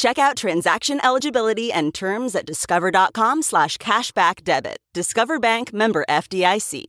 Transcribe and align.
Check 0.00 0.16
out 0.16 0.38
transaction 0.38 0.98
eligibility 1.04 1.70
and 1.70 1.92
terms 1.92 2.34
at 2.34 2.46
discover.com 2.46 3.42
slash 3.42 3.76
cashback 3.76 4.42
debit. 4.42 4.78
Discover 4.94 5.38
Bank 5.40 5.74
member 5.74 6.06
FDIC. 6.08 6.86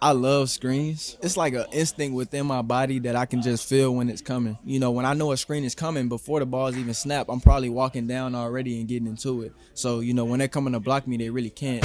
I 0.00 0.12
love 0.12 0.48
screens. 0.48 1.16
It's 1.22 1.36
like 1.36 1.54
an 1.54 1.64
instinct 1.72 2.14
within 2.14 2.46
my 2.46 2.62
body 2.62 3.00
that 3.00 3.16
I 3.16 3.26
can 3.26 3.42
just 3.42 3.68
feel 3.68 3.92
when 3.92 4.08
it's 4.08 4.22
coming. 4.22 4.56
You 4.64 4.78
know, 4.78 4.92
when 4.92 5.04
I 5.04 5.12
know 5.12 5.32
a 5.32 5.36
screen 5.36 5.64
is 5.64 5.74
coming 5.74 6.08
before 6.08 6.38
the 6.38 6.46
balls 6.46 6.76
even 6.76 6.94
snap, 6.94 7.26
I'm 7.28 7.40
probably 7.40 7.68
walking 7.68 8.06
down 8.06 8.36
already 8.36 8.78
and 8.78 8.86
getting 8.86 9.08
into 9.08 9.42
it. 9.42 9.52
So, 9.74 9.98
you 9.98 10.14
know, 10.14 10.24
when 10.24 10.38
they're 10.38 10.46
coming 10.46 10.74
to 10.74 10.78
block 10.78 11.08
me, 11.08 11.16
they 11.16 11.30
really 11.30 11.50
can't. 11.50 11.84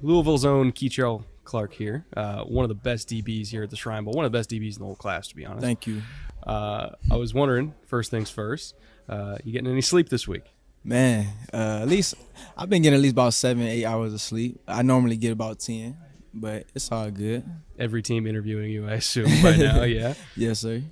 Louisville's 0.00 0.46
own 0.46 0.72
Kei'Trel 0.72 1.22
Clark 1.44 1.74
here, 1.74 2.06
uh, 2.16 2.44
one 2.44 2.64
of 2.64 2.68
the 2.68 2.74
best 2.74 3.08
DBs 3.08 3.48
here 3.48 3.62
at 3.62 3.70
the 3.70 3.76
Shrine 3.76 4.04
Bowl, 4.04 4.14
one 4.14 4.24
of 4.24 4.32
the 4.32 4.38
best 4.38 4.50
DBs 4.50 4.74
in 4.74 4.78
the 4.80 4.84
whole 4.84 4.96
class, 4.96 5.28
to 5.28 5.36
be 5.36 5.44
honest. 5.44 5.64
Thank 5.64 5.86
you. 5.86 6.02
Uh, 6.46 6.90
I 7.10 7.16
was 7.16 7.32
wondering, 7.34 7.74
first 7.86 8.10
things 8.10 8.30
first, 8.30 8.74
uh, 9.08 9.38
you 9.44 9.52
getting 9.52 9.70
any 9.70 9.80
sleep 9.80 10.08
this 10.08 10.26
week? 10.26 10.44
Man, 10.82 11.26
uh, 11.52 11.80
at 11.82 11.88
least 11.88 12.14
I've 12.56 12.68
been 12.68 12.82
getting 12.82 12.98
at 12.98 13.02
least 13.02 13.12
about 13.12 13.32
seven, 13.32 13.62
eight 13.62 13.84
hours 13.86 14.12
of 14.12 14.20
sleep. 14.20 14.60
I 14.68 14.82
normally 14.82 15.16
get 15.16 15.32
about 15.32 15.58
ten, 15.58 15.96
but 16.34 16.66
it's 16.74 16.92
all 16.92 17.10
good. 17.10 17.44
Every 17.78 18.02
team 18.02 18.26
interviewing 18.26 18.70
you, 18.70 18.86
I 18.86 18.94
assume 18.94 19.30
by 19.42 19.56
now, 19.56 19.82
yeah. 19.84 20.14
Yes, 20.36 20.60
sir. 20.60 20.82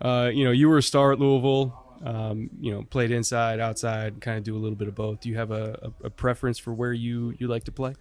Uh, 0.00 0.30
you 0.32 0.44
know, 0.44 0.52
you 0.52 0.68
were 0.68 0.78
a 0.78 0.82
star 0.82 1.12
at 1.12 1.18
Louisville. 1.18 1.82
Um, 2.04 2.50
you 2.60 2.72
know, 2.72 2.82
played 2.82 3.10
inside, 3.10 3.58
outside, 3.58 4.20
kind 4.20 4.38
of 4.38 4.44
do 4.44 4.54
a 4.54 4.60
little 4.60 4.76
bit 4.76 4.86
of 4.86 4.94
both. 4.94 5.20
Do 5.20 5.28
you 5.30 5.36
have 5.38 5.50
a, 5.50 5.92
a, 6.02 6.06
a 6.06 6.10
preference 6.10 6.58
for 6.58 6.72
where 6.72 6.92
you 6.92 7.34
you 7.38 7.48
like 7.48 7.64
to 7.64 7.72
play? 7.72 7.94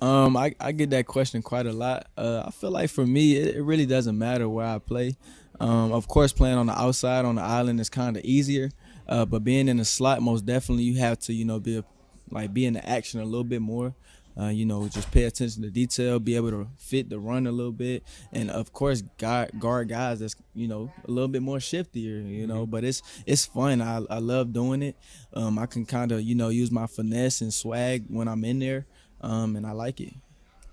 Um, 0.00 0.36
I, 0.36 0.54
I 0.60 0.72
get 0.72 0.90
that 0.90 1.06
question 1.06 1.42
quite 1.42 1.66
a 1.66 1.72
lot. 1.72 2.06
Uh, 2.16 2.44
I 2.46 2.50
feel 2.50 2.70
like 2.70 2.90
for 2.90 3.06
me, 3.06 3.36
it, 3.36 3.56
it 3.56 3.62
really 3.62 3.86
doesn't 3.86 4.16
matter 4.16 4.48
where 4.48 4.66
I 4.66 4.78
play. 4.78 5.16
Um, 5.60 5.92
of 5.92 6.06
course, 6.06 6.32
playing 6.32 6.56
on 6.56 6.66
the 6.66 6.78
outside 6.78 7.24
on 7.24 7.34
the 7.34 7.42
island 7.42 7.80
is 7.80 7.90
kind 7.90 8.16
of 8.16 8.24
easier, 8.24 8.70
uh, 9.08 9.24
but 9.24 9.42
being 9.42 9.68
in 9.68 9.78
the 9.78 9.84
slot, 9.84 10.22
most 10.22 10.46
definitely, 10.46 10.84
you 10.84 10.98
have 10.98 11.18
to, 11.20 11.32
you 11.32 11.44
know, 11.44 11.58
be 11.58 11.78
a, 11.78 11.84
like 12.30 12.54
be 12.54 12.64
in 12.64 12.74
the 12.74 12.88
action 12.88 13.20
a 13.20 13.24
little 13.24 13.44
bit 13.44 13.60
more. 13.60 13.94
Uh, 14.38 14.50
you 14.50 14.64
know, 14.64 14.86
just 14.86 15.10
pay 15.10 15.24
attention 15.24 15.62
to 15.62 15.70
detail, 15.70 16.20
be 16.20 16.36
able 16.36 16.50
to 16.50 16.68
fit 16.76 17.10
the 17.10 17.18
run 17.18 17.48
a 17.48 17.50
little 17.50 17.72
bit, 17.72 18.04
and 18.32 18.52
of 18.52 18.72
course, 18.72 19.02
guard, 19.18 19.50
guard 19.58 19.88
guys 19.88 20.20
that's 20.20 20.36
you 20.54 20.68
know 20.68 20.92
a 21.08 21.10
little 21.10 21.26
bit 21.26 21.42
more 21.42 21.58
shiftier. 21.58 22.24
You 22.24 22.46
know, 22.46 22.64
but 22.64 22.84
it's 22.84 23.02
it's 23.26 23.46
fun. 23.46 23.82
I, 23.82 24.00
I 24.08 24.18
love 24.18 24.52
doing 24.52 24.82
it. 24.82 24.96
Um, 25.34 25.58
I 25.58 25.66
can 25.66 25.84
kind 25.84 26.12
of 26.12 26.20
you 26.20 26.36
know 26.36 26.50
use 26.50 26.70
my 26.70 26.86
finesse 26.86 27.40
and 27.40 27.52
swag 27.52 28.04
when 28.06 28.28
I'm 28.28 28.44
in 28.44 28.60
there 28.60 28.86
um, 29.20 29.56
and 29.56 29.66
I 29.66 29.72
like 29.72 30.00
it. 30.00 30.14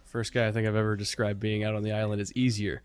First 0.06 0.33
guy 0.33 0.47
I 0.47 0.51
think 0.51 0.67
I've 0.67 0.75
ever 0.75 0.95
described 0.95 1.39
being 1.39 1.63
out 1.63 1.75
on 1.75 1.83
the 1.83 1.91
island 1.91 2.22
is 2.22 2.31
easier. 2.33 2.81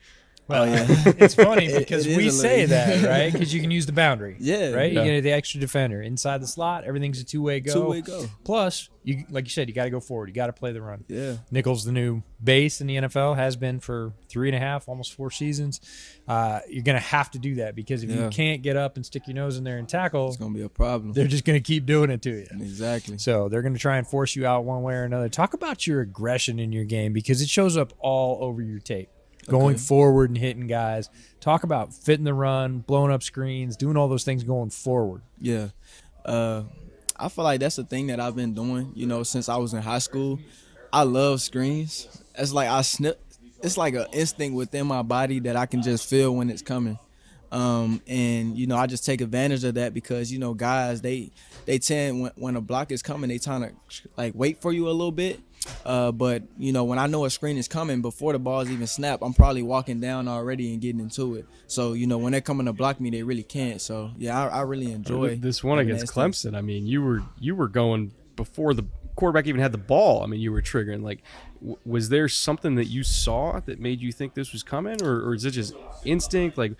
Well, 0.51 0.65
oh, 0.65 0.67
yeah. 0.67 0.87
it's 1.19 1.35
funny 1.35 1.73
because 1.73 2.07
it, 2.07 2.13
it 2.13 2.17
we 2.17 2.31
say 2.31 2.67
that, 2.67 3.05
right? 3.05 3.33
Because 3.41 3.55
you 3.55 3.61
can 3.61 3.71
use 3.71 3.87
the 3.87 3.93
boundary. 3.93 4.37
Yeah. 4.41 4.73
Right? 4.73 4.93
Yeah. 4.93 5.05
You 5.05 5.13
get 5.13 5.21
the 5.23 5.33
extra 5.33 5.61
defender. 5.61 6.03
Inside 6.03 6.43
the 6.43 6.47
slot, 6.47 6.85
everything's 6.85 7.21
a 7.21 7.25
two 7.25 7.43
way 7.43 7.61
go. 7.61 7.73
Two 7.73 7.89
way 7.89 8.01
go. 8.01 8.27
Plus, 8.45 8.89
you 9.03 9.25
like 9.31 9.45
you 9.45 9.51
said, 9.51 9.69
you 9.69 9.75
got 9.75 9.85
to 9.85 9.91
go 9.91 10.01
forward. 10.01 10.29
You 10.29 10.35
got 10.35 10.49
to 10.49 10.53
play 10.53 10.73
the 10.73 10.83
run. 10.83 11.05
Yeah. 11.09 11.37
Nickel's 11.51 11.85
the 11.85 11.93
new 11.93 12.23
base 12.43 12.81
in 12.81 12.87
the 12.87 12.97
NFL, 12.97 13.37
has 13.37 13.57
been 13.57 13.81
for 13.81 14.13
three 14.29 14.49
and 14.49 14.57
a 14.57 14.59
half, 14.59 14.89
almost 14.89 15.15
four 15.15 15.31
seasons. 15.31 15.81
Uh, 16.27 16.61
you're 16.69 16.83
going 16.83 16.99
to 16.99 17.07
have 17.07 17.31
to 17.31 17.39
do 17.39 17.57
that 17.57 17.75
because 17.75 18.03
if 18.03 18.11
yeah. 18.11 18.25
you 18.25 18.31
can't 18.31 18.63
get 18.63 18.77
up 18.77 18.97
and 18.97 19.07
stick 19.07 19.27
your 19.27 19.35
nose 19.35 19.57
in 19.57 19.65
there 19.65 19.79
and 19.79 19.89
tackle, 19.89 20.29
it's 20.29 20.37
going 20.37 20.53
to 20.53 20.59
be 20.59 20.65
a 20.65 20.69
problem. 20.69 21.13
They're 21.13 21.27
just 21.27 21.45
going 21.45 21.59
to 21.59 21.65
keep 21.65 21.87
doing 21.87 22.11
it 22.11 22.23
to 22.23 22.31
you. 22.31 22.47
Exactly. 22.51 23.19
So 23.19 23.49
they're 23.49 23.63
going 23.63 23.75
to 23.75 23.81
try 23.81 23.99
and 23.99 24.07
force 24.07 24.35
you 24.35 24.47
out 24.47 24.65
one 24.65 24.83
way 24.83 24.95
or 24.95 25.05
another. 25.05 25.29
Talk 25.29 25.55
about 25.55 25.87
your 25.87 26.01
aggression 26.01 26.59
in 26.59 26.73
your 26.73 26.85
game 26.85 27.13
because 27.13 27.41
it 27.41 27.49
shows 27.49 27.77
up 27.77 27.93
all 28.01 28.43
over 28.43 28.61
your 28.63 28.81
tape 28.81 29.11
going 29.49 29.77
okay. 29.77 29.85
forward 29.85 30.31
and 30.31 30.39
hitting 30.39 30.67
guys. 30.67 31.11
Talk 31.41 31.63
about 31.63 31.95
fitting 31.95 32.25
the 32.25 32.35
run, 32.35 32.79
blowing 32.79 33.13
up 33.13 33.23
screens, 33.23 33.77
doing 33.77 33.97
all 33.97 34.09
those 34.09 34.25
things 34.25 34.45
going 34.45 34.71
forward. 34.71 35.23
Yeah. 35.41 35.69
Uh, 36.25 36.65
I 37.17 37.29
feel 37.29 37.45
like 37.45 37.61
that's 37.61 37.77
the 37.77 37.85
thing 37.85 38.09
that 38.09 38.21
I've 38.21 38.37
been 38.37 38.55
doing, 38.55 38.93
you 38.95 39.07
know, 39.07 39.23
since 39.23 39.49
I 39.49 39.57
was 39.57 39.75
in 39.75 39.83
high 39.83 39.99
school. 39.99 40.39
I 40.93 41.03
love 41.03 41.41
screens. 41.41 42.23
It's 42.37 42.53
like 42.53 42.69
I 42.69 42.83
snip 42.83 43.21
it's 43.63 43.77
like 43.77 43.95
an 43.95 44.07
instinct 44.13 44.57
within 44.57 44.87
my 44.87 45.03
body 45.03 45.41
that 45.41 45.57
I 45.57 45.67
can 45.67 45.83
just 45.83 46.09
feel 46.09 46.35
when 46.35 46.51
it's 46.51 46.63
coming. 46.63 46.99
Um, 47.53 48.01
and 48.07 48.57
you 48.57 48.67
know, 48.67 48.77
I 48.77 48.87
just 48.87 49.05
take 49.05 49.21
advantage 49.21 49.65
of 49.65 49.75
that 49.75 49.93
because 49.93 50.33
you 50.33 50.39
know, 50.39 50.55
guys 50.55 51.03
they 51.03 51.33
they 51.67 51.79
tend 51.79 52.23
when, 52.23 52.33
when 52.37 52.57
a 52.57 52.61
block 52.61 52.93
is 52.93 53.03
coming, 53.03 53.29
they 53.29 53.39
trying 53.39 53.63
to 53.63 53.73
like 54.17 54.35
wait 54.35 54.61
for 54.61 54.73
you 54.73 54.89
a 54.89 54.93
little 54.93 55.13
bit. 55.13 55.41
Uh, 55.85 56.11
but 56.13 56.43
you 56.59 56.73
know, 56.73 56.85
when 56.85 56.99
I 56.99 57.07
know 57.07 57.25
a 57.25 57.31
screen 57.31 57.57
is 57.57 57.69
coming 57.69 58.03
before 58.03 58.33
the 58.33 58.39
balls 58.39 58.71
even 58.71 58.87
snap, 58.87 59.21
I'm 59.23 59.35
probably 59.35 59.63
walking 59.63 60.01
down 60.01 60.27
already 60.29 60.73
and 60.73 60.81
getting 60.81 61.01
into 61.01 61.35
it. 61.37 61.47
So 61.67 61.93
you 61.93 62.07
know, 62.07 62.19
when 62.19 62.33
they're 62.33 62.41
coming 62.41 62.67
to 62.67 62.73
block 62.73 63.01
me, 63.01 63.11
they 63.11 63.23
really 63.23 63.43
can't. 63.43 63.81
So 63.81 64.11
yeah, 64.17 64.43
I, 64.43 64.59
I 64.59 64.61
really 64.63 64.93
enjoy 64.93 65.37
this 65.37 65.63
one 65.63 65.79
against 65.79 66.13
Clemson. 66.13 66.57
I 66.57 66.61
mean, 66.61 66.87
you 66.87 67.03
were 67.03 67.23
you 67.39 67.55
were 67.55 67.69
going 67.69 68.13
before 68.37 68.73
the 68.75 68.85
quarterback 69.17 69.47
even 69.47 69.61
had 69.61 69.73
the 69.73 69.79
ball. 69.79 70.23
I 70.23 70.27
mean, 70.27 70.41
you 70.41 70.51
were 70.51 70.63
triggering. 70.63 71.03
Like, 71.03 71.23
w- 71.61 71.77
was 71.85 72.09
there 72.09 72.29
something 72.29 72.77
that 72.77 72.87
you 72.87 73.03
saw 73.03 73.61
that 73.61 73.79
made 73.79 74.01
you 74.01 74.13
think 74.13 74.35
this 74.35 74.53
was 74.53 74.63
coming, 74.63 75.03
or, 75.03 75.29
or 75.29 75.35
is 75.35 75.45
it 75.45 75.51
just 75.51 75.75
instinct? 76.05 76.57
Like, 76.57 76.73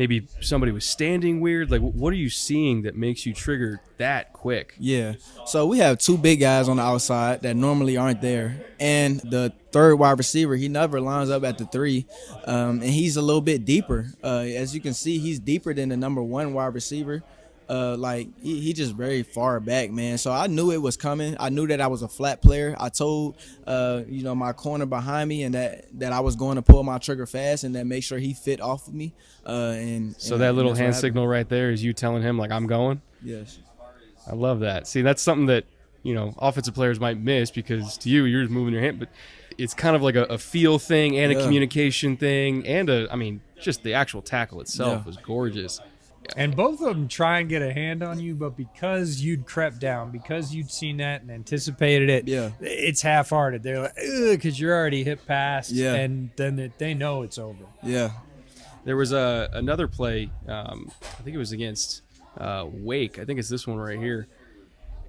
maybe 0.00 0.26
somebody 0.40 0.72
was 0.72 0.86
standing 0.86 1.42
weird? 1.42 1.70
Like, 1.70 1.82
what 1.82 2.10
are 2.10 2.16
you 2.16 2.30
seeing 2.30 2.82
that 2.82 2.96
makes 2.96 3.26
you 3.26 3.34
trigger 3.34 3.82
that 3.98 4.32
quick? 4.32 4.74
Yeah. 4.78 5.16
So 5.44 5.66
we 5.66 5.76
have 5.80 5.98
two 5.98 6.16
big 6.16 6.40
guys 6.40 6.70
on 6.70 6.78
the 6.78 6.82
outside 6.82 7.42
that 7.42 7.54
normally 7.54 7.98
aren't 7.98 8.22
there, 8.22 8.64
and 8.80 9.20
the 9.20 9.52
third 9.72 9.96
wide 9.96 10.16
receiver 10.16 10.56
he 10.56 10.68
never 10.68 11.02
lines 11.02 11.28
up 11.28 11.44
at 11.44 11.58
the 11.58 11.66
three, 11.66 12.06
um, 12.46 12.80
and 12.80 12.84
he's 12.84 13.18
a 13.18 13.22
little 13.22 13.42
bit 13.42 13.66
deeper. 13.66 14.06
Uh, 14.24 14.46
as 14.46 14.74
you 14.74 14.80
can 14.80 14.94
see, 14.94 15.18
he's 15.18 15.38
deeper 15.38 15.74
than 15.74 15.90
the 15.90 15.98
number 15.98 16.22
one 16.22 16.54
wide 16.54 16.72
receiver 16.72 17.22
uh, 17.70 17.96
like 17.96 18.28
he, 18.42 18.60
he 18.60 18.72
just 18.72 18.94
very 18.94 19.22
far 19.22 19.60
back, 19.60 19.92
man. 19.92 20.18
So 20.18 20.32
I 20.32 20.48
knew 20.48 20.72
it 20.72 20.82
was 20.82 20.96
coming. 20.96 21.36
I 21.38 21.50
knew 21.50 21.68
that 21.68 21.80
I 21.80 21.86
was 21.86 22.02
a 22.02 22.08
flat 22.08 22.42
player. 22.42 22.74
I 22.80 22.88
told 22.88 23.36
uh, 23.64 24.02
you 24.08 24.24
know 24.24 24.34
my 24.34 24.52
corner 24.52 24.86
behind 24.86 25.28
me 25.28 25.44
and 25.44 25.54
that 25.54 25.86
that 26.00 26.12
I 26.12 26.18
was 26.18 26.34
going 26.34 26.56
to 26.56 26.62
pull 26.62 26.82
my 26.82 26.98
trigger 26.98 27.26
fast 27.26 27.62
and 27.62 27.76
that 27.76 27.86
make 27.86 28.02
sure 28.02 28.18
he 28.18 28.34
fit 28.34 28.60
off 28.60 28.88
of 28.88 28.94
me. 28.94 29.14
Uh, 29.46 29.74
and 29.76 30.20
so 30.20 30.34
and, 30.34 30.42
that 30.42 30.54
little 30.54 30.74
hand 30.74 30.96
signal 30.96 31.28
right 31.28 31.48
there 31.48 31.70
is 31.70 31.82
you 31.82 31.92
telling 31.92 32.22
him 32.22 32.36
like 32.36 32.50
I'm 32.50 32.66
going. 32.66 33.02
Yes. 33.22 33.60
I 34.26 34.34
love 34.34 34.60
that. 34.60 34.88
See, 34.88 35.02
that's 35.02 35.22
something 35.22 35.46
that 35.46 35.64
you 36.02 36.12
know 36.12 36.34
offensive 36.38 36.74
players 36.74 36.98
might 36.98 37.18
miss 37.18 37.52
because 37.52 37.96
to 37.98 38.08
you 38.10 38.24
you're 38.24 38.42
just 38.42 38.52
moving 38.52 38.74
your 38.74 38.82
hand, 38.82 38.98
but 38.98 39.10
it's 39.58 39.74
kind 39.74 39.94
of 39.94 40.02
like 40.02 40.16
a, 40.16 40.24
a 40.24 40.38
feel 40.38 40.80
thing 40.80 41.16
and 41.16 41.32
yeah. 41.32 41.38
a 41.38 41.42
communication 41.42 42.16
thing 42.16 42.66
and 42.66 42.90
a 42.90 43.06
I 43.12 43.14
mean 43.14 43.42
just 43.60 43.84
the 43.84 43.94
actual 43.94 44.22
tackle 44.22 44.60
itself 44.60 45.02
yeah. 45.02 45.06
was 45.06 45.16
gorgeous. 45.18 45.80
And 46.36 46.54
both 46.54 46.80
of 46.80 46.94
them 46.94 47.08
try 47.08 47.40
and 47.40 47.48
get 47.48 47.62
a 47.62 47.72
hand 47.72 48.02
on 48.02 48.20
you, 48.20 48.34
but 48.34 48.56
because 48.56 49.20
you'd 49.20 49.46
crept 49.46 49.78
down, 49.78 50.10
because 50.10 50.54
you'd 50.54 50.70
seen 50.70 50.98
that 50.98 51.22
and 51.22 51.30
anticipated 51.30 52.08
it, 52.10 52.28
yeah, 52.28 52.50
it's 52.60 53.02
half-hearted. 53.02 53.62
They're 53.62 53.82
like, 53.82 53.94
because 53.96 54.58
you're 54.60 54.74
already 54.74 55.04
hit 55.04 55.26
past, 55.26 55.70
yeah, 55.70 55.94
and 55.94 56.30
then 56.36 56.72
they 56.78 56.94
know 56.94 57.22
it's 57.22 57.38
over. 57.38 57.64
Yeah. 57.82 58.10
There 58.84 58.96
was 58.96 59.12
a 59.12 59.50
another 59.52 59.88
play. 59.88 60.30
Um, 60.48 60.90
I 61.02 61.22
think 61.22 61.34
it 61.34 61.38
was 61.38 61.52
against 61.52 62.02
uh, 62.38 62.64
Wake. 62.66 63.18
I 63.18 63.24
think 63.24 63.38
it's 63.38 63.48
this 63.48 63.66
one 63.66 63.76
right 63.76 63.98
here. 63.98 64.26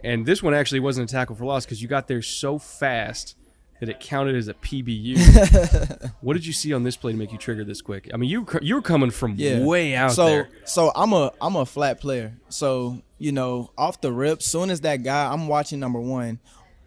And 0.04 0.26
this 0.26 0.42
one 0.42 0.54
actually 0.54 0.80
wasn't 0.80 1.10
a 1.10 1.14
tackle 1.14 1.36
for 1.36 1.46
loss 1.46 1.64
because 1.66 1.82
you 1.82 1.88
got 1.88 2.08
there 2.08 2.22
so 2.22 2.58
fast 2.58 3.38
that 3.82 3.90
it 3.90 4.00
counted 4.00 4.36
as 4.36 4.48
a 4.48 4.54
PBU. 4.54 6.12
what 6.22 6.34
did 6.34 6.46
you 6.46 6.54
see 6.54 6.72
on 6.72 6.84
this 6.84 6.96
play 6.96 7.12
to 7.12 7.18
make 7.18 7.32
you 7.32 7.38
trigger 7.40 7.64
this 7.64 7.82
quick? 7.82 8.10
I 8.14 8.18
mean, 8.18 8.30
you 8.30 8.46
you 8.62 8.76
were 8.76 8.82
coming 8.82 9.10
from 9.10 9.36
yeah. 9.38 9.60
way 9.66 9.96
out 9.96 10.12
so, 10.12 10.26
there. 10.28 10.50
So 10.66 10.92
I'm 10.96 11.12
a 11.14 11.34
I'm 11.42 11.56
a 11.56 11.66
flat 11.66 12.00
player. 12.00 12.38
So 12.50 13.02
you 13.18 13.32
know, 13.32 13.72
off 13.78 14.00
the 14.00 14.12
rip, 14.12 14.44
soon 14.44 14.70
as 14.70 14.82
that 14.82 14.98
guy, 14.98 15.34
I'm 15.34 15.48
watching 15.48 15.80
number 15.80 16.00
one. 16.00 16.40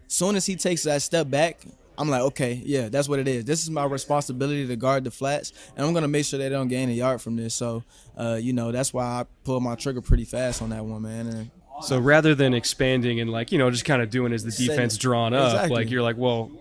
soon 0.07 0.37
as 0.37 0.45
he 0.45 0.55
takes 0.55 0.83
that 0.83 1.01
step 1.01 1.29
back, 1.29 1.65
I'm 1.97 2.09
like, 2.09 2.21
okay, 2.21 2.61
yeah, 2.65 2.87
that's 2.87 3.09
what 3.09 3.19
it 3.19 3.27
is. 3.27 3.43
This 3.43 3.61
is 3.61 3.69
my 3.69 3.85
responsibility 3.85 4.65
to 4.65 4.75
guard 4.77 5.03
the 5.03 5.11
flats, 5.11 5.51
and 5.75 5.85
I'm 5.85 5.93
gonna 5.93 6.07
make 6.07 6.25
sure 6.25 6.39
they 6.39 6.47
don't 6.47 6.69
gain 6.69 6.87
a 6.89 6.93
yard 6.93 7.21
from 7.21 7.35
this. 7.35 7.53
So, 7.55 7.83
uh, 8.17 8.39
you 8.41 8.53
know, 8.53 8.71
that's 8.71 8.93
why 8.93 9.03
I 9.03 9.25
pulled 9.43 9.63
my 9.63 9.75
trigger 9.75 10.01
pretty 10.01 10.25
fast 10.25 10.61
on 10.61 10.69
that 10.69 10.85
one, 10.85 11.01
man. 11.01 11.27
And 11.27 11.51
So 11.81 11.99
rather 11.99 12.33
than 12.35 12.53
expanding 12.53 13.19
and 13.19 13.29
like 13.29 13.51
you 13.51 13.57
know 13.57 13.69
just 13.69 13.83
kind 13.83 14.01
of 14.01 14.09
doing 14.09 14.31
as 14.31 14.45
the 14.45 14.51
defense 14.51 14.97
drawn 14.97 15.33
up, 15.33 15.53
Exactly. 15.55 15.75
like 15.75 15.89
you're 15.91 16.03
like, 16.03 16.15
well, 16.15 16.51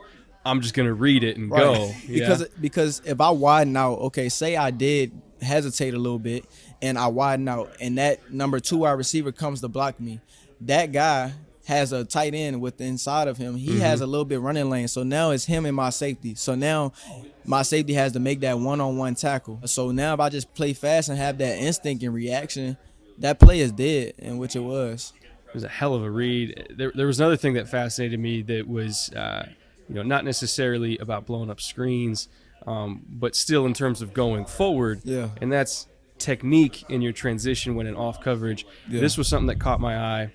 I'm 0.45 0.61
just 0.61 0.75
gonna 0.75 0.93
read 0.95 1.25
it 1.25 1.37
and 1.37 1.51
Right. 1.51 1.63
go. 1.63 1.91
Yeah. 2.07 2.19
because 2.29 2.49
because 2.61 3.03
if 3.05 3.21
I 3.21 3.31
widen 3.31 3.77
out, 3.77 3.99
okay, 4.01 4.29
say 4.29 4.57
I 4.57 4.71
did 4.71 5.13
hesitate 5.41 5.95
a 5.95 5.99
little 5.99 6.19
bit 6.19 6.45
and 6.83 6.99
I 6.99 7.07
widen 7.09 7.49
out, 7.49 7.71
and 7.81 7.99
that 7.99 8.33
number 8.33 8.61
two 8.61 8.79
wide 8.79 8.93
receiver 8.93 9.33
comes 9.33 9.61
to 9.63 9.69
block 9.69 9.99
me, 10.01 10.21
that 10.63 10.93
guy 10.93 11.33
has 11.67 11.93
a 11.93 12.05
tight 12.05 12.35
end 12.35 12.61
with 12.61 12.79
inside 12.81 13.27
of 13.27 13.39
him. 13.39 13.57
He 13.57 13.69
Mm-hmm. 13.71 13.81
has 13.81 14.03
a 14.03 14.07
little 14.07 14.27
bit 14.27 14.39
running 14.41 14.69
lane, 14.69 14.87
so 14.89 15.03
now 15.03 15.31
it's 15.31 15.47
him 15.47 15.65
and 15.65 15.75
my 15.75 15.89
safety. 15.91 16.35
So 16.35 16.55
now 16.55 16.93
my 17.47 17.63
safety 17.63 17.95
has 17.95 18.13
to 18.13 18.21
make 18.21 18.41
that 18.41 18.59
one-on-one 18.59 19.15
tackle. 19.15 19.61
So 19.65 19.91
now 19.91 20.13
if 20.13 20.21
I 20.21 20.29
just 20.29 20.53
play 20.55 20.75
fast 20.75 21.09
and 21.09 21.17
have 21.17 21.39
that 21.39 21.57
instinct 21.59 22.03
and 22.05 22.13
reaction, 22.13 22.77
that 23.19 23.39
play 23.39 23.61
is 23.61 23.73
dead, 23.73 24.13
and 24.19 24.39
which 24.39 24.57
it 24.57 24.61
was. 24.61 25.15
It 25.49 25.55
was 25.55 25.65
a 25.65 25.69
hell 25.69 25.95
of 25.95 26.03
a 26.03 26.11
read. 26.11 26.75
There, 26.77 26.93
there 26.95 27.07
was 27.07 27.19
another 27.21 27.37
thing 27.37 27.55
that 27.55 27.69
fascinated 27.69 28.21
me 28.21 28.43
that 28.43 28.69
was, 28.69 29.09
uh, 29.15 29.49
you 29.89 29.95
know, 29.95 30.03
not 30.03 30.25
necessarily 30.25 30.99
about 30.99 31.27
blowing 31.27 31.51
up 31.51 31.61
screens, 31.61 32.29
um, 32.67 33.03
but 33.09 33.37
still 33.37 33.67
in 33.67 33.75
terms 33.75 34.01
of 34.03 34.15
going 34.15 34.45
forward. 34.47 35.01
Yeah. 35.05 35.29
And 35.41 35.53
that's 35.53 35.87
technique 36.19 36.85
in 36.89 37.03
your 37.03 37.13
transition 37.13 37.75
when 37.75 37.87
in 37.87 37.95
off 37.95 38.21
coverage. 38.21 38.67
Yeah. 38.89 39.01
This 39.01 39.19
was 39.19 39.29
something 39.29 39.49
that 39.49 39.59
caught 39.61 39.81
my 39.81 39.97
eye, 39.99 40.33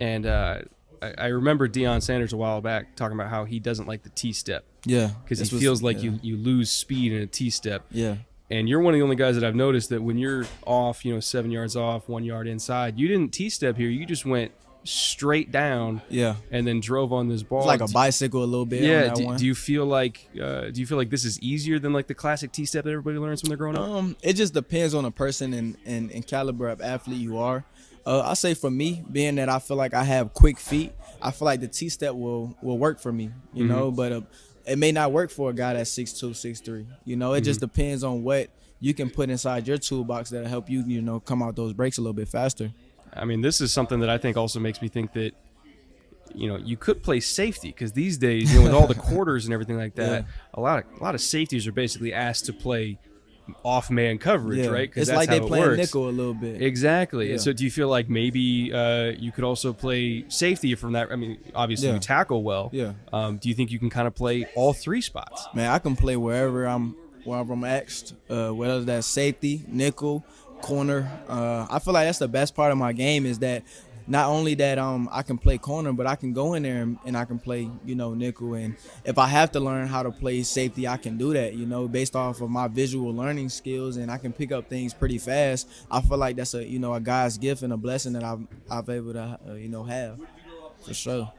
and 0.00 0.26
uh, 0.26 0.60
I, 1.02 1.14
I 1.18 1.26
remember 1.26 1.68
Deion 1.68 2.02
Sanders 2.02 2.32
a 2.32 2.36
while 2.36 2.60
back 2.60 2.96
talking 2.96 3.16
about 3.18 3.30
how 3.30 3.44
he 3.44 3.60
doesn't 3.60 3.86
like 3.86 4.02
the 4.02 4.08
T 4.10 4.32
step 4.32 4.64
Yeah, 4.84 5.10
because 5.22 5.38
he 5.38 5.54
was- 5.54 5.62
feels 5.62 5.82
like 5.82 5.98
yeah. 5.98 6.10
you 6.10 6.18
you 6.22 6.36
lose 6.36 6.70
speed 6.70 7.12
in 7.12 7.22
a 7.22 7.26
T 7.26 7.50
step. 7.50 7.84
Yeah. 7.90 8.16
And 8.50 8.66
you're 8.66 8.80
one 8.80 8.94
of 8.94 8.98
the 8.98 9.04
only 9.04 9.14
guys 9.16 9.34
that 9.34 9.44
I've 9.44 9.54
noticed 9.54 9.90
that 9.90 10.02
when 10.02 10.16
you're 10.16 10.46
off, 10.66 11.04
you 11.04 11.12
know, 11.12 11.20
seven 11.20 11.50
yards 11.50 11.76
off, 11.76 12.08
one 12.08 12.24
yard 12.24 12.48
inside, 12.48 12.98
you 12.98 13.06
didn't 13.06 13.30
T 13.30 13.50
step 13.50 13.76
here. 13.76 13.90
You 13.90 14.06
just 14.06 14.24
went 14.24 14.52
straight 14.88 15.50
down 15.52 16.00
Yeah. 16.08 16.36
and 16.50 16.66
then 16.66 16.80
drove 16.80 17.12
on 17.12 17.28
this 17.28 17.42
ball. 17.42 17.60
It's 17.60 17.66
like 17.66 17.80
a 17.80 17.88
bicycle 17.92 18.42
a 18.42 18.46
little 18.46 18.66
bit. 18.66 18.82
on 18.82 18.88
Yeah. 18.88 19.02
that 19.04 19.16
Do, 19.16 19.36
do 19.36 19.46
you 19.46 19.54
feel 19.54 19.84
like 19.86 20.28
uh, 20.40 20.70
do 20.70 20.80
you 20.80 20.86
feel 20.86 20.96
like 20.98 21.10
this 21.10 21.24
is 21.24 21.38
easier 21.40 21.78
than 21.78 21.92
like 21.92 22.06
the 22.06 22.14
classic 22.14 22.52
T 22.52 22.64
step 22.64 22.84
that 22.84 22.90
everybody 22.90 23.18
learns 23.18 23.42
when 23.42 23.48
they're 23.48 23.58
growing 23.58 23.76
up? 23.76 23.82
Um, 23.88 24.16
it 24.22 24.34
just 24.34 24.54
depends 24.54 24.94
on 24.94 25.04
the 25.04 25.10
person 25.10 25.52
and, 25.54 25.76
and, 25.84 26.10
and 26.10 26.26
caliber 26.26 26.68
of 26.68 26.80
athlete 26.80 27.18
you 27.20 27.38
are. 27.38 27.64
Uh, 28.06 28.22
I 28.22 28.34
say 28.34 28.54
for 28.54 28.70
me, 28.70 29.04
being 29.12 29.34
that 29.34 29.50
I 29.50 29.58
feel 29.58 29.76
like 29.76 29.92
I 29.92 30.02
have 30.04 30.32
quick 30.32 30.58
feet, 30.58 30.92
I 31.20 31.30
feel 31.30 31.44
like 31.46 31.60
the 31.60 31.68
T 31.68 31.90
step 31.90 32.14
will 32.14 32.56
will 32.62 32.78
work 32.78 33.00
for 33.00 33.12
me. 33.12 33.30
You 33.52 33.66
know, 33.66 33.90
but 33.90 34.12
uh, 34.12 34.20
it 34.66 34.78
may 34.78 34.92
not 34.92 35.12
work 35.12 35.30
for 35.30 35.50
a 35.50 35.52
guy 35.52 35.74
that's 35.74 35.90
six 35.90 36.14
two, 36.14 36.32
six 36.32 36.60
three. 36.60 36.86
You 37.04 37.16
know, 37.16 37.34
it 37.34 37.42
just 37.42 37.60
depends 37.60 38.02
on 38.04 38.22
what 38.22 38.48
you 38.80 38.94
can 38.94 39.10
put 39.10 39.28
inside 39.28 39.66
your 39.66 39.76
toolbox 39.76 40.30
that'll 40.30 40.48
help 40.48 40.70
you, 40.70 40.82
you 40.86 41.02
know, 41.02 41.18
come 41.20 41.42
out 41.42 41.56
those 41.56 41.72
breaks 41.74 41.98
a 41.98 42.00
little 42.00 42.12
bit 42.14 42.28
faster. 42.28 42.70
I 43.18 43.24
mean, 43.24 43.40
this 43.40 43.60
is 43.60 43.72
something 43.72 44.00
that 44.00 44.10
I 44.10 44.18
think 44.18 44.36
also 44.36 44.60
makes 44.60 44.80
me 44.82 44.88
think 44.88 45.12
that 45.14 45.32
you 46.34 46.46
know 46.48 46.56
you 46.56 46.76
could 46.76 47.02
play 47.02 47.20
safety 47.20 47.68
because 47.68 47.92
these 47.92 48.18
days, 48.18 48.52
you 48.52 48.58
know, 48.58 48.64
with 48.64 48.74
all 48.74 48.86
the 48.86 48.94
quarters 49.08 49.44
and 49.46 49.54
everything 49.54 49.76
like 49.76 49.94
that, 49.96 50.26
a 50.54 50.60
lot 50.60 50.84
of 50.84 51.00
a 51.00 51.02
lot 51.02 51.14
of 51.14 51.20
safeties 51.20 51.66
are 51.66 51.72
basically 51.72 52.12
asked 52.12 52.46
to 52.46 52.52
play 52.52 52.98
off 53.64 53.90
man 53.90 54.18
coverage, 54.18 54.58
Yeah, 54.58 54.66
right? 54.66 54.92
'Cause 54.92 55.02
it's 55.02 55.08
that's 55.08 55.16
like 55.16 55.30
they 55.30 55.38
how 55.38 55.46
it 55.46 55.48
playing 55.48 55.64
works. 55.64 55.78
nickel 55.78 56.08
a 56.08 56.10
little 56.10 56.34
bit. 56.34 56.60
Exactly. 56.60 57.30
Yeah. 57.30 57.38
so, 57.38 57.54
do 57.54 57.64
you 57.64 57.70
feel 57.70 57.88
like 57.88 58.10
maybe 58.10 58.70
uh, 58.74 59.12
you 59.18 59.32
could 59.32 59.44
also 59.44 59.72
play 59.72 60.26
safety 60.28 60.74
from 60.74 60.92
that? 60.92 61.10
I 61.10 61.16
mean, 61.16 61.38
obviously 61.54 61.88
Yeah. 61.88 61.94
you 61.94 62.00
tackle 62.00 62.42
well. 62.42 62.68
Yeah. 62.74 62.92
Um, 63.10 63.38
do 63.38 63.48
you 63.48 63.54
think 63.54 63.70
you 63.72 63.78
can 63.78 63.88
kind 63.88 64.06
of 64.06 64.14
play 64.14 64.46
all 64.54 64.74
three 64.74 65.00
spots? 65.00 65.46
Man, 65.54 65.70
I 65.70 65.78
can 65.78 65.96
play 65.96 66.14
wherever 66.16 66.66
I'm 66.66 66.94
wherever 67.24 67.54
I'm 67.54 67.64
asked. 67.64 68.12
Uh, 68.28 68.50
whether 68.50 68.82
that's 68.84 69.06
safety, 69.06 69.62
nickel, 69.66 70.26
corner. 70.62 71.10
Uh, 71.28 71.66
I 71.70 71.78
feel 71.78 71.94
like 71.94 72.06
that's 72.06 72.18
the 72.18 72.28
best 72.28 72.54
part 72.54 72.72
of 72.72 72.78
my 72.78 72.92
game 72.92 73.26
is 73.26 73.38
that 73.40 73.62
not 74.08 74.28
only 74.28 74.54
that 74.54 74.78
um 74.78 75.08
I 75.12 75.22
can 75.22 75.36
play 75.38 75.58
corner, 75.58 75.92
but 75.92 76.06
I 76.06 76.16
can 76.16 76.32
go 76.32 76.54
in 76.54 76.62
there 76.62 76.82
and, 76.82 76.98
and 77.04 77.16
I 77.16 77.24
can 77.24 77.38
play 77.38 77.70
you 77.84 77.94
know 77.94 78.14
nickel. 78.14 78.54
And 78.54 78.76
if 79.04 79.18
I 79.18 79.26
have 79.26 79.52
to 79.52 79.60
learn 79.60 79.86
how 79.86 80.02
to 80.02 80.10
play 80.10 80.42
safety, 80.42 80.88
I 80.88 80.96
can 80.96 81.18
do 81.18 81.34
that. 81.34 81.54
You 81.54 81.66
know, 81.66 81.86
based 81.86 82.16
off 82.16 82.40
of 82.40 82.50
my 82.50 82.68
visual 82.68 83.14
learning 83.14 83.50
skills, 83.50 83.96
and 83.96 84.10
I 84.10 84.18
can 84.18 84.32
pick 84.32 84.50
up 84.50 84.68
things 84.68 84.94
pretty 84.94 85.18
fast. 85.18 85.68
I 85.90 86.00
feel 86.00 86.16
like 86.16 86.36
that's 86.36 86.54
a 86.54 86.66
you 86.66 86.78
know 86.78 86.94
a 86.94 87.00
God's 87.00 87.38
gift 87.38 87.62
and 87.62 87.72
a 87.72 87.76
blessing 87.76 88.14
that 88.14 88.24
I've 88.24 88.46
I've 88.70 88.88
able 88.88 89.12
to 89.12 89.38
uh, 89.48 89.52
you 89.54 89.68
know 89.68 89.84
have 89.84 90.18
for 90.82 90.94
sure. 90.94 91.32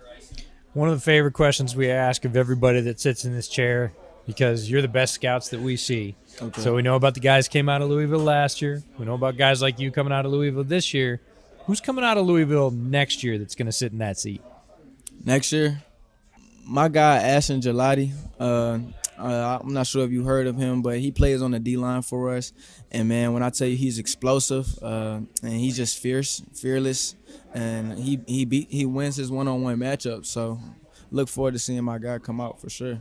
One 0.73 0.87
of 0.87 0.95
the 0.95 1.01
favorite 1.01 1.33
questions 1.33 1.75
we 1.75 1.89
ask 1.89 2.25
of 2.25 2.37
everybody 2.37 2.81
that 2.81 2.99
sits 2.99 3.25
in 3.25 3.33
this 3.33 3.47
chair, 3.47 3.91
because 4.29 4.69
you're 4.69 4.83
the 4.83 4.87
best 4.87 5.15
scouts 5.15 5.49
that 5.49 5.59
we 5.59 5.75
see. 5.75 6.15
Okay. 6.39 6.61
So 6.61 6.75
we 6.75 6.83
know 6.83 6.93
about 6.93 7.15
the 7.15 7.19
guys 7.19 7.47
came 7.47 7.67
out 7.67 7.81
of 7.81 7.89
Louisville 7.89 8.19
last 8.19 8.61
year. 8.61 8.83
We 8.99 9.05
know 9.07 9.15
about 9.15 9.37
guys 9.37 9.59
like 9.59 9.79
you 9.79 9.89
coming 9.89 10.13
out 10.13 10.23
of 10.23 10.31
Louisville 10.31 10.63
this 10.63 10.93
year. 10.93 11.19
Who's 11.65 11.81
coming 11.81 12.05
out 12.05 12.19
of 12.19 12.27
Louisville 12.27 12.69
next 12.69 13.23
year 13.23 13.39
that's 13.39 13.55
going 13.55 13.65
to 13.65 13.71
sit 13.71 13.91
in 13.91 13.97
that 13.97 14.19
seat? 14.19 14.43
next 15.25 15.51
year. 15.51 15.81
My 16.63 16.87
guy 16.89 17.17
Ashton 17.17 17.59
Gillotte, 17.59 18.11
uh, 18.39 18.77
uh, 19.17 19.59
I'm 19.63 19.73
not 19.73 19.87
sure 19.87 20.05
if 20.05 20.11
you 20.11 20.23
heard 20.23 20.45
of 20.45 20.55
him, 20.55 20.83
but 20.83 20.99
he 20.99 21.11
plays 21.11 21.41
on 21.41 21.49
the 21.49 21.59
D 21.59 21.75
line 21.77 22.03
for 22.03 22.35
us. 22.35 22.53
And 22.91 23.09
man, 23.09 23.33
when 23.33 23.41
I 23.41 23.49
tell 23.49 23.67
you 23.67 23.75
he's 23.75 23.97
explosive 23.97 24.67
uh, 24.83 25.21
and 25.41 25.51
he's 25.51 25.75
just 25.75 25.97
fierce, 25.97 26.43
fearless, 26.53 27.15
and 27.55 27.97
he 27.97 28.19
he 28.27 28.45
beat 28.45 28.67
he 28.69 28.85
wins 28.85 29.15
his 29.15 29.31
one 29.31 29.47
on 29.47 29.63
one 29.63 29.77
matchup. 29.77 30.27
So 30.27 30.59
look 31.09 31.27
forward 31.27 31.53
to 31.53 31.59
seeing 31.59 31.83
my 31.83 31.97
guy 31.97 32.19
come 32.19 32.39
out 32.39 32.61
for 32.61 32.69
sure. 32.69 32.99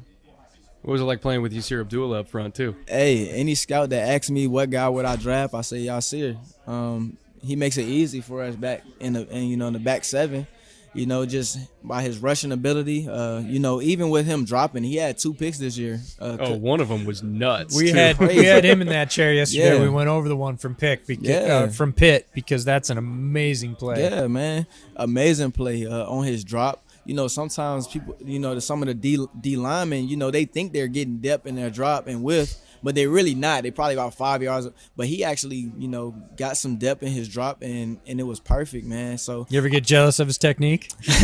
What 0.82 0.92
was 0.92 1.00
it 1.00 1.04
like 1.04 1.20
playing 1.20 1.42
with 1.42 1.52
Yasir 1.52 1.80
Abdullah 1.80 2.20
up 2.20 2.28
front 2.28 2.54
too? 2.54 2.76
Hey, 2.86 3.28
any 3.30 3.54
scout 3.54 3.90
that 3.90 4.08
asks 4.08 4.30
me 4.30 4.46
what 4.46 4.70
guy 4.70 4.88
would 4.88 5.04
I 5.04 5.16
draft, 5.16 5.54
I 5.54 5.60
say 5.62 5.78
Yasir. 5.84 6.36
Um, 6.69 7.16
he 7.42 7.56
makes 7.56 7.76
it 7.78 7.84
easy 7.86 8.20
for 8.20 8.42
us 8.42 8.54
back 8.56 8.84
in 9.00 9.12
the 9.14 9.28
in, 9.28 9.44
you 9.44 9.56
know 9.56 9.66
in 9.69 9.72
the 9.72 9.78
back 9.78 10.04
seven. 10.04 10.46
You 10.94 11.04
know, 11.04 11.26
just 11.26 11.58
by 11.84 12.00
his 12.02 12.19
rushing 12.19 12.50
ability. 12.50 13.06
Uh, 13.08 13.40
you 13.40 13.58
know, 13.60 13.80
even 13.82 14.08
with 14.08 14.25
him 14.26 14.46
dropping, 14.46 14.82
he 14.84 14.96
had 14.96 15.19
two 15.19 15.34
picks 15.34 15.58
this 15.58 15.76
year. 15.76 16.00
Uh, 16.19 16.38
Oh, 16.40 16.56
one 16.56 16.80
of 16.80 16.88
them 16.88 17.04
was 17.04 17.22
nuts. 17.22 17.76
We 17.76 17.88
too. 17.92 17.94
had 17.96 18.19
we 18.19 18.36
had 18.44 18.64
him 18.64 18.80
in 18.80 18.88
that 18.88 19.10
chair 19.10 19.32
yesterday. 19.34 19.76
Yeah. 19.76 19.82
We 19.82 19.90
went 19.90 20.08
over 20.08 20.28
the 20.28 20.34
one 20.36 20.56
from 20.56 20.75
Pick 20.75 21.06
because, 21.06 21.28
Yeah. 21.28 21.36
uh, 21.40 21.69
from 21.69 21.92
Pitt 21.92 22.26
because 22.34 22.64
that's 22.64 22.88
an 22.88 22.96
amazing 22.96 23.76
play. 23.76 24.02
Yeah, 24.02 24.26
man, 24.28 24.66
amazing 24.96 25.52
play 25.52 25.86
uh, 25.86 26.06
on 26.08 26.25
his 26.25 26.42
drop. 26.42 26.82
You 27.08 27.14
know, 27.14 27.26
sometimes 27.26 27.88
people, 27.88 28.19
you 28.20 28.38
know, 28.38 28.58
some 28.58 28.82
of 28.82 28.88
the 28.88 28.93
D, 28.93 29.26
D 29.40 29.56
linemen, 29.56 30.08
you 30.08 30.16
know, 30.19 30.31
they 30.31 30.44
think 30.44 30.75
they're 30.75 30.88
getting 30.88 31.20
depth 31.20 31.47
in 31.47 31.54
their 31.54 31.71
drop 31.71 32.06
and 32.06 32.23
width, 32.23 32.62
but 32.82 32.94
they're 32.94 33.08
really 33.08 33.35
not. 33.35 33.62
They 33.62 33.70
probably 33.70 33.94
about 33.94 34.14
five 34.14 34.42
yards, 34.42 34.68
but 34.97 35.06
he 35.06 35.25
actually, 35.25 35.73
you 35.78 35.88
know, 35.88 36.14
got 36.37 36.56
some 36.56 36.76
depth 36.76 37.02
in 37.02 37.12
his 37.12 37.28
drop, 37.28 37.62
and 37.62 37.99
and 38.06 38.20
it 38.20 38.25
was 38.25 38.40
perfect, 38.40 38.87
man. 38.87 39.18
So 39.18 39.47
You 39.50 39.58
ever 39.58 39.68
get 39.68 39.85
jealous 39.85 40.18
of 40.20 40.26
his 40.26 40.38
technique? 40.38 40.90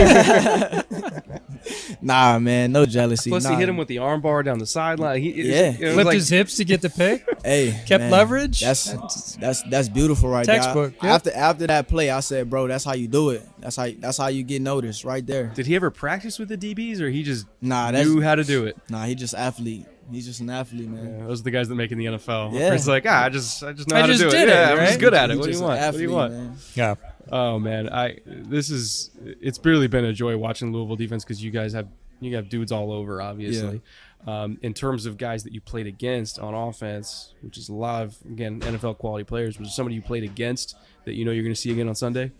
nah, 2.03 2.39
man, 2.39 2.73
no 2.73 2.87
jealousy. 2.87 3.31
Plus, 3.31 3.45
nah. 3.45 3.51
he 3.51 3.57
hit 3.57 3.69
him 3.69 3.77
with 3.77 3.89
the 3.89 3.97
armbar 3.97 4.45
down 4.45 4.59
the 4.59 4.67
sideline. 4.67 5.21
He, 5.21 5.31
it- 5.31 5.47
Yeah. 5.47 5.75
it 5.79 5.85
was 5.85 5.95
Flipped 5.95 6.07
like- 6.07 6.15
his 6.15 6.29
hips 6.29 6.57
to 6.57 6.65
get 6.65 6.83
the 6.83 6.91
pick. 6.91 7.27
Hey, 7.45 7.79
Kept 7.87 8.03
man, 8.03 8.11
leverage? 8.11 8.61
That's 8.61 9.37
that's 9.37 9.63
that's 9.63 9.89
beautiful 9.89 10.29
right 10.29 10.45
Textbook, 10.45 10.99
there. 11.01 11.11
yep. 11.11 11.15
After 11.17 11.33
after 11.33 11.67
that 11.67 11.89
play, 11.89 12.11
I 12.11 12.21
said, 12.21 12.49
bro, 12.51 12.67
that's 12.69 12.85
how 12.85 12.95
you 12.95 13.09
do 13.09 13.31
it. 13.31 13.43
That's 13.59 13.77
how 13.77 13.89
that's 13.99 14.19
how 14.19 14.29
you 14.29 14.43
get 14.43 14.63
noticed 14.63 15.05
right 15.05 15.27
there. 15.27 15.49
Did 15.55 15.67
he 15.67 15.77
ever 15.77 15.91
practice 15.91 16.39
with 16.39 16.49
the 16.49 16.57
DBs, 16.59 17.01
or 17.01 17.11
he 17.11 17.23
just 17.23 17.47
Nah, 17.61 17.91
knew 17.91 18.21
how 18.21 18.35
to 18.35 18.45
do 18.45 18.67
it? 18.67 18.77
nah. 18.89 19.05
He 19.05 19.15
just 19.15 19.35
athlete. 19.35 19.87
He's 20.11 20.27
just 20.27 20.41
an 20.41 20.51
athlete, 20.51 20.89
man. 20.89 21.19
Yeah, 21.21 21.27
those 21.27 21.41
are 21.41 21.45
the 21.45 21.51
guys 21.51 21.69
that 21.69 21.75
make 21.75 21.93
in 21.93 21.99
the 21.99 22.07
NFL. 22.07 22.53
Yeah. 22.53 22.75
It's 22.75 22.87
like, 22.87 23.05
ah, 23.07 23.25
I 23.25 23.29
just, 23.29 23.63
I 23.63 23.73
just 23.73 23.89
know 23.89 23.97
I 23.97 24.01
how 24.01 24.07
just 24.07 24.21
to 24.21 24.27
do 24.27 24.31
did 24.31 24.49
it. 24.49 24.53
it, 24.53 24.55
Yeah, 24.55 24.73
I'm 24.73 24.87
just 24.87 25.01
good 25.01 25.15
at 25.15 25.31
it. 25.31 25.35
He's 25.35 25.39
What 25.39 25.45
do 25.45 25.49
you 25.51 25.53
just 25.55 25.63
an 25.63 25.69
want? 25.69 25.81
What 25.81 25.93
do 25.95 26.03
you 26.03 26.11
want? 26.11 26.33
man. 26.33 26.57
Yeah. 26.75 26.95
Oh 27.33 27.59
man, 27.59 27.89
I 27.89 28.19
this 28.27 28.69
is 28.71 29.11
it's 29.25 29.59
really 29.65 29.89
been 29.89 30.05
a 30.05 30.13
joy 30.13 30.37
watching 30.37 30.73
Louisville 30.73 30.97
defense 30.97 31.25
because 31.25 31.43
you 31.43 31.51
guys 31.51 31.73
have 31.73 31.89
you 32.21 32.37
have 32.37 32.49
dudes 32.49 32.71
all 32.71 32.93
over, 32.93 33.23
obviously. 33.23 33.81
Um, 34.27 34.59
in 34.63 34.73
terms 34.73 35.05
of 35.05 35.19
guys 35.19 35.45
that 35.45 35.53
you 35.53 35.61
played 35.61 35.87
against 35.87 36.39
on 36.39 36.55
offense, 36.55 37.35
which 37.43 37.59
is 37.59 37.69
a 37.69 37.75
lot 37.75 38.03
of 38.05 38.17
again 38.27 38.61
NFL 38.61 38.99
quality 38.99 39.25
players, 39.25 39.59
was 39.59 39.69
there 39.69 39.73
somebody 39.73 39.95
you 39.95 40.03
played 40.03 40.25
against 40.25 40.77
that 41.05 41.15
you 41.15 41.25
know 41.25 41.31
you're 41.31 41.43
going 41.43 41.55
to 41.55 41.61
see 41.61 41.71
again 41.73 41.89
on 41.89 41.95
Sunday? 41.95 42.31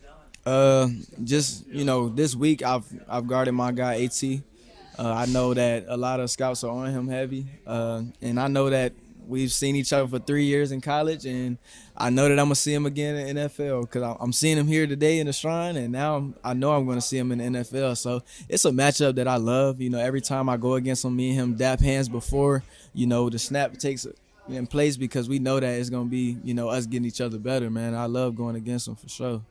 Uh, 0.47 0.89
just 1.23 1.67
you 1.69 1.85
know, 1.85 2.09
this 2.09 2.35
week 2.35 2.63
I've 2.63 2.85
I've 3.09 3.27
guarded 3.27 3.53
my 3.53 3.73
guy 3.73 4.03
At. 4.03 4.43
Uh, 4.99 5.13
I 5.13 5.27
know 5.27 5.55
that 5.55 5.87
a 5.89 5.97
lot 5.97 6.21
of 6.21 6.31
scouts 6.31 6.63
are 6.63 6.71
on 6.71 6.91
him 6.91 7.09
heavy, 7.09 7.47
uh, 7.67 8.03
and 8.23 8.39
I 8.39 8.49
know 8.49 8.71
that 8.71 8.93
we've 9.27 9.51
seen 9.51 9.77
each 9.77 9.93
other 9.93 10.07
for 10.07 10.19
three 10.19 10.45
years 10.45 10.73
in 10.73 10.81
college, 10.81 11.27
and 11.27 11.59
I 11.97 12.11
know 12.11 12.29
that 12.29 12.39
I'm 12.39 12.47
gonna 12.47 12.55
see 12.55 12.73
him 12.73 12.87
again 12.87 13.17
in 13.17 13.37
NFL 13.37 13.83
because 13.83 14.17
I'm 14.21 14.33
seeing 14.33 14.57
him 14.57 14.67
here 14.67 14.87
today 14.87 15.19
in 15.19 15.27
the 15.27 15.33
Shrine, 15.33 15.77
and 15.77 15.93
now 15.93 16.17
I'm, 16.17 16.35
I 16.45 16.55
know 16.55 16.73
I'm 16.73 16.87
gonna 16.87 17.01
see 17.01 17.19
him 17.19 17.33
in 17.33 17.39
the 17.39 17.61
NFL. 17.61 17.97
So 17.97 18.23
it's 18.49 18.65
a 18.65 18.71
matchup 18.71 19.17
that 19.17 19.29
I 19.29 19.37
love. 19.37 19.81
You 19.81 19.91
know, 19.91 19.99
every 19.99 20.21
time 20.21 20.49
I 20.49 20.57
go 20.57 20.75
against 20.75 21.05
him, 21.05 21.17
me 21.17 21.31
and 21.31 21.41
him 21.41 21.55
dap 21.55 21.81
hands 21.81 22.09
before 22.09 22.63
you 22.93 23.07
know 23.07 23.29
the 23.29 23.39
snap 23.39 23.77
takes 23.79 24.07
in 24.49 24.67
place 24.67 24.97
because 24.97 25.29
we 25.29 25.39
know 25.39 25.59
that 25.59 25.79
it's 25.79 25.91
gonna 25.91 26.09
be 26.09 26.37
you 26.45 26.55
know 26.55 26.69
us 26.69 26.87
getting 26.87 27.07
each 27.07 27.21
other 27.21 27.39
better. 27.39 27.71
Man, 27.71 27.95
I 27.95 28.07
love 28.07 28.37
going 28.37 28.57
against 28.57 28.89
him 28.89 28.97
for 28.97 29.09
sure. 29.09 29.43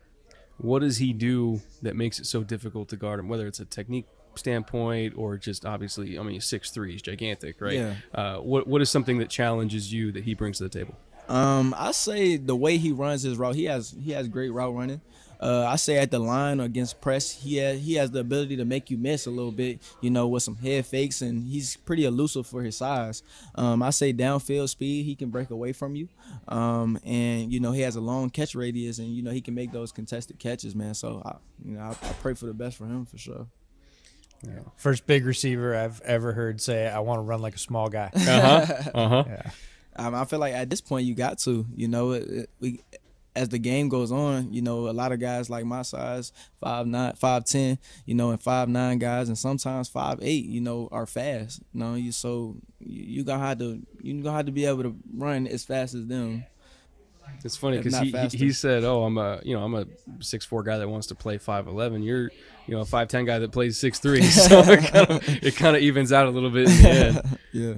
What 0.58 0.80
does 0.80 0.98
he 0.98 1.14
do 1.14 1.62
that 1.82 1.96
makes 1.96 2.20
it 2.20 2.26
so 2.26 2.44
difficult 2.44 2.90
to 2.90 2.96
guard 2.96 3.20
him? 3.20 3.28
Whether 3.28 3.48
it's 3.48 3.60
a 3.60 3.66
technique 3.66 4.06
standpoint, 4.38 5.14
or 5.18 5.38
just 5.38 5.66
obviously, 5.66 6.18
I 6.18 6.24
mean, 6.24 6.42
six 6.42 6.72
three, 6.72 6.96
is 6.96 7.02
gigantic, 7.02 7.62
right? 7.62 7.74
Yeah. 7.74 7.96
Uh, 8.14 8.38
what 8.38 8.68
what 8.68 8.82
is 8.82 8.90
something 8.90 9.18
that 9.20 9.30
challenges 9.30 9.92
you 9.92 10.12
that 10.12 10.24
he 10.24 10.34
brings 10.34 10.58
to 10.58 10.64
the 10.64 10.70
table? 10.70 10.96
Um, 11.30 11.74
I 11.78 11.92
say 11.92 12.38
the 12.38 12.56
way 12.56 12.78
he 12.78 12.92
runs 12.92 13.24
his 13.24 13.38
route, 13.38 13.56
he 13.56 13.66
has 13.66 13.96
he 14.04 14.12
has 14.12 14.28
great 14.28 14.52
route 14.52 14.76
running. 14.76 15.02
Uh, 15.44 15.66
I 15.68 15.76
say 15.76 15.98
at 15.98 16.10
the 16.10 16.20
line 16.20 16.62
or 16.62 16.64
against 16.64 17.02
press, 17.02 17.30
he 17.30 17.58
has, 17.58 17.82
he 17.82 17.96
has 17.96 18.12
the 18.12 18.22
ability 18.22 18.56
to 18.56 18.64
make 18.64 18.90
you 18.90 18.98
miss 18.98 19.26
a 19.28 19.30
little 19.30 19.52
bit, 19.52 19.82
you 20.00 20.10
know, 20.10 20.26
with 20.26 20.42
some 20.42 20.56
head 20.56 20.86
fakes, 20.86 21.22
and 21.22 21.46
he's 21.46 21.76
pretty 21.76 22.06
elusive 22.06 22.48
for 22.48 22.64
his 22.64 22.78
size. 22.78 23.24
Um, 23.56 23.84
I 23.84 23.90
say 23.90 24.14
downfield 24.14 24.70
speed, 24.70 25.04
he 25.04 25.16
can 25.16 25.32
break 25.32 25.50
away 25.50 25.74
from 25.74 25.98
you, 25.98 26.08
um, 26.48 26.98
and 27.04 27.52
you 27.52 27.60
know 27.60 27.74
he 27.74 27.82
has 27.82 27.98
a 27.98 28.02
long 28.02 28.30
catch 28.30 28.56
radius, 28.56 29.00
and 29.00 29.10
you 29.10 29.22
know 29.22 29.32
he 29.32 29.42
can 29.42 29.54
make 29.54 29.74
those 29.74 29.92
contested 29.92 30.40
catches, 30.40 30.76
man. 30.76 30.94
So 30.94 31.22
I, 31.26 31.36
you 31.66 31.76
know, 31.76 31.82
I, 31.82 31.90
I 31.90 32.14
pray 32.22 32.36
for 32.36 32.46
the 32.46 32.54
best 32.54 32.78
for 32.78 32.86
him 32.86 33.06
for 33.06 33.18
sure. 33.18 33.48
First 34.78 35.06
big 35.08 35.26
receiver 35.26 35.76
I've 35.76 36.02
ever 36.02 36.34
heard 36.34 36.60
say, 36.62 36.88
"I 36.88 37.00
want 37.00 37.20
to 37.20 37.24
run 37.24 37.42
like 37.42 37.56
a 37.56 37.60
small 37.60 37.90
guy." 37.90 38.10
Uh 38.16 38.42
huh. 38.66 38.84
Uh 38.96 39.08
huh. 39.10 39.24
yeah. 39.28 39.50
Um, 39.96 40.16
I 40.16 40.26
feel 40.26 40.40
like 40.40 40.54
at 40.54 40.70
this 40.70 40.82
point 40.82 41.06
you 41.06 41.14
got 41.14 41.38
to, 41.40 41.66
you 41.76 41.88
know, 41.88 42.12
it, 42.12 42.24
it, 42.24 42.50
we 42.60 42.82
as 43.36 43.50
the 43.50 43.58
game 43.58 43.90
goes 43.90 44.12
on, 44.12 44.54
you 44.54 44.62
know, 44.62 44.90
a 44.90 44.92
lot 44.94 45.12
of 45.12 45.20
guys 45.20 45.50
like 45.50 45.66
my 45.66 45.82
size, 45.82 46.32
five 46.60 46.86
nine, 46.86 47.14
five 47.14 47.46
ten, 47.46 47.78
you 48.06 48.14
know, 48.16 48.32
and 48.32 48.42
five 48.42 48.70
nine 48.70 49.00
guys, 49.00 49.28
and 49.28 49.38
sometimes 49.38 49.90
five 49.90 50.20
eight, 50.22 50.46
you 50.46 50.62
know, 50.62 50.88
are 50.92 51.06
fast. 51.06 51.62
You 51.74 51.80
know, 51.80 51.96
you 51.96 52.12
so 52.12 52.56
you, 52.80 53.04
you 53.20 53.24
gonna 53.24 53.44
have 53.44 53.60
to 53.60 53.82
you 54.02 54.22
gonna 54.22 54.36
have 54.38 54.46
to 54.48 54.52
be 54.52 54.66
able 54.66 54.84
to 54.84 54.96
run 55.16 55.48
as 55.48 55.64
fast 55.64 55.94
as 55.94 56.06
them. 56.08 56.44
It's 57.44 57.58
funny 57.58 57.78
because 57.78 57.98
he, 58.00 58.06
he 58.06 58.12
faster. 58.12 58.38
he 58.38 58.52
said, 58.54 58.84
"Oh, 58.84 59.04
I'm 59.04 59.18
a 59.18 59.40
you 59.44 59.54
know 59.56 59.64
I'm 59.64 59.76
a 59.76 59.86
six 60.22 60.46
four 60.46 60.64
guy 60.64 60.78
that 60.78 60.88
wants 60.88 61.08
to 61.08 61.16
play 61.16 61.38
five 61.38 61.68
eleven. 61.68 62.02
You're 62.04 62.32
you 62.68 62.76
know 62.76 62.80
a 62.82 62.86
five 62.86 63.10
ten 63.10 63.26
guy 63.26 63.40
that 63.40 63.52
plays 63.52 63.78
six 63.78 64.00
three. 64.00 64.22
So 64.32 64.60
it 64.60 64.80
kind 64.92 65.10
of 65.12 65.30
it 65.44 65.56
kind 65.56 65.76
of 65.76 65.82
evens 65.82 66.12
out 66.14 66.28
a 66.28 66.30
little 66.30 66.50
bit 66.50 66.70
in 66.70 66.82
the 66.84 66.90
end. 66.90 67.22
Yeah. 67.54 67.74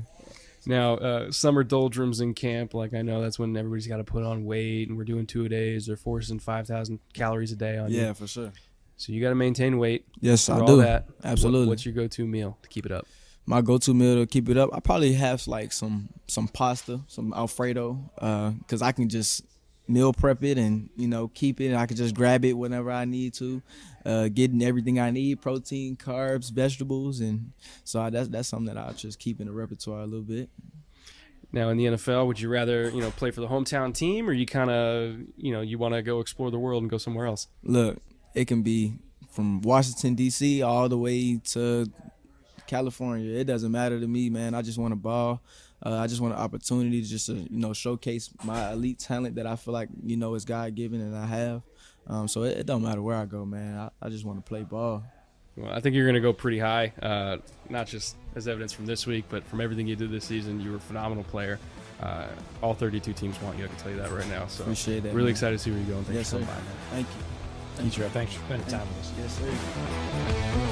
Now, 0.68 0.96
uh, 0.96 1.32
summer 1.32 1.64
doldrums 1.64 2.22
in 2.22 2.34
camp, 2.34 2.74
like 2.74 2.94
I 2.96 3.02
know 3.04 3.22
that's 3.22 3.38
when 3.38 3.56
everybody's 3.56 3.86
got 3.88 3.98
to 3.98 4.04
put 4.04 4.24
on 4.24 4.46
weight, 4.46 4.88
and 4.88 4.98
we're 4.98 5.04
doing 5.04 5.28
two 5.28 5.46
a 5.46 5.50
days. 5.50 5.86
They're 5.86 5.96
forcing 5.98 6.40
five 6.40 6.66
thousand 6.68 7.00
calories 7.14 7.52
a 7.52 7.56
day 7.56 7.78
on 7.78 7.92
Yeah, 7.92 8.08
you. 8.08 8.14
for 8.16 8.25
sure. 8.28 8.52
So 8.98 9.12
you 9.14 9.22
got 9.22 9.30
to 9.30 9.36
maintain 9.36 9.78
weight. 9.78 10.06
Yes, 10.22 10.48
I 10.50 10.60
all 10.60 10.66
do. 10.66 10.78
that. 10.78 11.06
What- 11.08 11.25
Absolutely. 11.25 11.68
what's 11.68 11.86
your 11.86 11.94
go-to 11.94 12.25
meal 12.25 12.58
to 12.64 12.70
keep 12.70 12.86
it 12.86 12.92
up? 12.92 13.06
My 13.46 13.62
go-to 13.62 13.94
meal 13.94 14.16
to 14.16 14.25
keep 14.25 14.50
it 14.50 14.58
up. 14.58 14.70
I 14.74 14.80
probably 14.80 15.14
have 15.14 15.46
like 15.48 15.72
some 15.72 16.10
some 16.28 16.48
pasta, 16.48 17.02
some 17.08 17.34
Alfredo, 17.34 18.00
because 18.60 18.82
I 18.82 18.92
can 18.92 19.10
just 19.10 19.44
meal 19.88 20.12
prep 20.14 20.44
it 20.44 20.58
and 20.58 20.90
you 20.96 21.08
know 21.08 21.28
keep 21.30 21.62
it. 21.62 21.68
And 21.68 21.78
I 21.78 21.86
can 21.86 21.98
just 21.98 22.16
grab 22.16 22.44
it 22.44 22.54
whenever 22.54 22.92
I 22.92 23.06
need 23.06 23.34
to, 23.36 23.62
uh, 24.06 24.28
getting 24.30 24.64
everything 24.64 25.00
I 25.00 25.12
need: 25.12 25.42
protein, 25.42 25.96
carbs, 25.96 26.52
vegetables, 26.52 27.20
and 27.20 27.52
so 27.84 28.02
I, 28.02 28.10
that's 28.10 28.30
that's 28.30 28.48
something 28.48 28.74
that 28.74 28.84
I 28.84 28.92
just 28.94 29.20
keep 29.20 29.40
in 29.40 29.48
the 29.48 29.54
repertoire 29.54 30.02
a 30.02 30.06
little 30.06 30.25
bit. 30.25 30.50
Now 31.52 31.70
in 31.70 31.78
the 31.78 31.86
NFL, 31.86 32.28
would 32.28 32.40
you 32.40 32.50
rather 32.50 32.90
you 32.90 33.02
know 33.02 33.12
play 33.12 33.32
for 33.32 33.42
the 33.42 33.48
hometown 33.48 33.94
team, 33.94 34.28
or 34.28 34.34
you 34.34 34.46
kind 34.46 34.72
of 34.72 35.18
you 35.38 35.54
know 35.54 35.62
you 35.62 35.78
want 35.78 35.94
to 35.94 36.02
go 36.02 36.20
explore 36.20 36.50
the 36.52 36.60
world 36.60 36.82
and 36.82 36.90
go 36.90 36.98
somewhere 36.98 37.28
else? 37.28 37.48
Look, 37.64 38.02
it 38.34 38.46
can 38.46 38.64
be 38.64 38.96
from 39.30 39.62
Washington 39.62 40.16
D.C. 40.16 40.62
all 40.62 40.90
the 40.90 40.98
way 40.98 41.38
to 41.52 41.92
California. 42.67 43.38
It 43.39 43.45
doesn't 43.45 43.72
matter 43.72 44.00
to 44.00 44.07
me, 44.07 44.29
man. 44.29 44.53
I 44.53 44.62
just 44.62 44.77
want 44.77 44.93
a 44.93 44.98
ball. 44.98 45.41
Uh, 45.86 45.98
I 45.98 46.07
just 46.07 46.22
want 46.22 46.34
an 46.34 46.39
opportunity 46.39 47.01
to 47.01 47.07
just 47.07 47.27
to, 47.27 47.34
you 47.34 47.48
know 47.60 47.74
showcase 47.74 48.29
my 48.43 48.72
elite 48.72 49.00
talent 49.00 49.36
that 49.36 49.45
I 49.45 49.55
feel 49.55 49.74
like 49.74 49.89
you 50.03 50.17
know 50.17 50.34
is 50.36 50.45
God 50.45 50.74
given 50.75 51.01
and 51.01 51.15
I 51.15 51.25
have. 51.25 51.62
Um, 52.07 52.27
so 52.27 52.43
it, 52.43 52.60
it 52.60 52.65
don't 52.65 52.84
matter 52.84 53.01
where 53.01 53.15
I 53.17 53.25
go, 53.25 53.45
man. 53.45 53.77
I, 53.77 53.89
I 54.05 54.10
just 54.10 54.25
want 54.25 54.38
to 54.43 54.48
play 54.48 54.63
ball. 54.63 55.03
Well, 55.57 55.72
I 55.72 55.79
think 55.79 55.95
you're 55.95 56.05
going 56.05 56.15
to 56.15 56.22
go 56.22 56.34
pretty 56.34 56.60
high, 56.60 56.91
uh, 57.01 57.38
not 57.69 57.88
just 57.88 58.15
as 58.36 58.48
evidence 58.48 58.74
from 58.74 58.86
this 58.86 59.07
week, 59.07 59.24
but 59.29 59.43
from 59.45 59.62
everything 59.62 59.88
you 59.88 59.95
did 59.95 60.12
this 60.12 60.25
season. 60.25 60.60
You 60.60 60.72
were 60.72 60.77
a 60.77 60.81
phenomenal 60.81 61.24
player. 61.24 61.60
Uh, 62.01 62.25
all 62.62 62.74
32 62.74 63.13
teams 63.13 63.41
want 63.41 63.57
you. 63.57 63.63
I 63.63 63.67
can 63.67 63.77
tell 63.77 63.89
you 63.91 63.98
that 63.98 64.12
right 64.12 64.27
now. 64.27 64.48
So 64.48 64.63
Appreciate 64.63 65.03
that. 65.03 65.10
really 65.13 65.24
man. 65.27 65.31
excited 65.31 65.57
to 65.57 65.63
see 65.63 65.72
where 65.72 65.79
you're 65.79 65.89
going. 65.89 66.03
Thanks 66.03 66.17
Yes, 66.17 66.31
for 66.31 66.39
sir. 66.39 66.45
coming 66.45 66.55
by, 66.63 66.95
man. 66.98 67.05
Thank 67.05 67.07
you. 67.07 67.89
Teacher, 67.89 68.10
thanks 68.10 68.34
for 68.34 68.43
spending 68.45 68.67
time 68.67 68.88
with 68.88 69.00
us. 69.00 69.12
Yes, 69.17 69.38
sir. 69.39 70.72